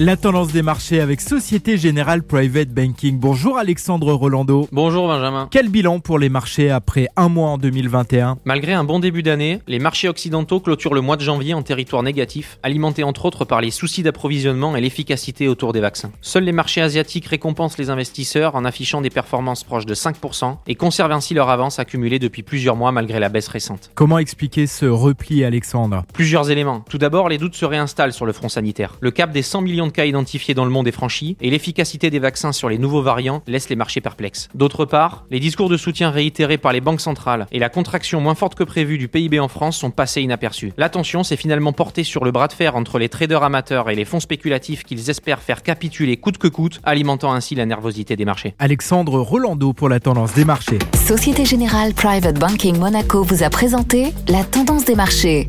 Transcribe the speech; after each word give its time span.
La 0.00 0.16
tendance 0.16 0.52
des 0.52 0.62
marchés 0.62 1.00
avec 1.00 1.20
Société 1.20 1.76
Générale 1.76 2.22
Private 2.22 2.68
Banking. 2.68 3.18
Bonjour 3.18 3.58
Alexandre 3.58 4.12
Rolando. 4.12 4.68
Bonjour 4.70 5.08
Benjamin. 5.08 5.48
Quel 5.50 5.70
bilan 5.70 5.98
pour 5.98 6.20
les 6.20 6.28
marchés 6.28 6.70
après 6.70 7.08
un 7.16 7.28
mois 7.28 7.48
en 7.48 7.58
2021 7.58 8.38
Malgré 8.44 8.74
un 8.74 8.84
bon 8.84 9.00
début 9.00 9.24
d'année, 9.24 9.60
les 9.66 9.80
marchés 9.80 10.08
occidentaux 10.08 10.60
clôturent 10.60 10.94
le 10.94 11.00
mois 11.00 11.16
de 11.16 11.22
janvier 11.22 11.52
en 11.52 11.62
territoire 11.62 12.04
négatif, 12.04 12.60
alimenté 12.62 13.02
entre 13.02 13.24
autres 13.24 13.44
par 13.44 13.60
les 13.60 13.72
soucis 13.72 14.04
d'approvisionnement 14.04 14.76
et 14.76 14.80
l'efficacité 14.80 15.48
autour 15.48 15.72
des 15.72 15.80
vaccins. 15.80 16.12
Seuls 16.20 16.44
les 16.44 16.52
marchés 16.52 16.80
asiatiques 16.80 17.26
récompensent 17.26 17.78
les 17.78 17.90
investisseurs 17.90 18.54
en 18.54 18.64
affichant 18.64 19.00
des 19.00 19.10
performances 19.10 19.64
proches 19.64 19.86
de 19.86 19.96
5% 19.96 20.58
et 20.68 20.76
conservent 20.76 21.10
ainsi 21.10 21.34
leur 21.34 21.50
avance 21.50 21.80
accumulée 21.80 22.20
depuis 22.20 22.44
plusieurs 22.44 22.76
mois 22.76 22.92
malgré 22.92 23.18
la 23.18 23.30
baisse 23.30 23.48
récente. 23.48 23.90
Comment 23.96 24.18
expliquer 24.18 24.68
ce 24.68 24.86
repli 24.86 25.42
Alexandre? 25.42 26.04
Plusieurs 26.14 26.52
éléments. 26.52 26.84
Tout 26.88 26.98
d'abord, 26.98 27.28
les 27.28 27.38
doutes 27.38 27.56
se 27.56 27.64
réinstallent 27.64 28.12
sur 28.12 28.26
le 28.26 28.32
front 28.32 28.48
sanitaire. 28.48 28.94
Le 29.00 29.10
cap 29.10 29.32
des 29.32 29.42
100 29.42 29.62
millions 29.62 29.87
de 29.88 29.92
cas 29.92 30.04
identifiés 30.04 30.54
dans 30.54 30.64
le 30.64 30.70
monde 30.70 30.86
est 30.86 30.92
franchi 30.92 31.36
et 31.40 31.50
l'efficacité 31.50 32.10
des 32.10 32.18
vaccins 32.18 32.52
sur 32.52 32.68
les 32.68 32.78
nouveaux 32.78 33.02
variants 33.02 33.42
laisse 33.46 33.68
les 33.68 33.76
marchés 33.76 34.00
perplexes. 34.00 34.48
D'autre 34.54 34.84
part, 34.84 35.24
les 35.30 35.40
discours 35.40 35.68
de 35.68 35.76
soutien 35.76 36.10
réitérés 36.10 36.58
par 36.58 36.72
les 36.72 36.80
banques 36.80 37.00
centrales 37.00 37.46
et 37.50 37.58
la 37.58 37.68
contraction 37.68 38.20
moins 38.20 38.34
forte 38.34 38.54
que 38.54 38.64
prévue 38.64 38.98
du 38.98 39.08
PIB 39.08 39.40
en 39.40 39.48
France 39.48 39.76
sont 39.76 39.90
passés 39.90 40.22
inaperçus. 40.22 40.72
L'attention 40.76 41.24
s'est 41.24 41.36
finalement 41.36 41.72
portée 41.72 42.04
sur 42.04 42.24
le 42.24 42.30
bras 42.30 42.48
de 42.48 42.52
fer 42.52 42.76
entre 42.76 42.98
les 42.98 43.08
traders 43.08 43.42
amateurs 43.42 43.90
et 43.90 43.94
les 43.94 44.04
fonds 44.04 44.20
spéculatifs 44.20 44.84
qu'ils 44.84 45.10
espèrent 45.10 45.42
faire 45.42 45.62
capituler 45.62 46.16
coûte 46.16 46.38
que 46.38 46.48
coûte, 46.48 46.80
alimentant 46.84 47.32
ainsi 47.32 47.54
la 47.54 47.66
nervosité 47.66 48.16
des 48.16 48.24
marchés. 48.24 48.54
Alexandre 48.58 49.18
Rolando 49.20 49.72
pour 49.72 49.88
la 49.88 50.00
tendance 50.00 50.34
des 50.34 50.44
marchés. 50.44 50.78
Société 50.94 51.44
Générale 51.44 51.94
Private 51.94 52.38
Banking 52.38 52.78
Monaco 52.78 53.22
vous 53.22 53.42
a 53.42 53.50
présenté 53.50 54.12
la 54.28 54.44
tendance 54.44 54.84
des 54.84 54.94
marchés. 54.94 55.48